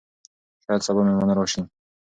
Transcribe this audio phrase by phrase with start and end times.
[0.63, 1.61] شاید سبا مېلمانه راشي.